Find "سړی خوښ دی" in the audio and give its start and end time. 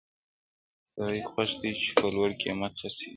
0.93-1.71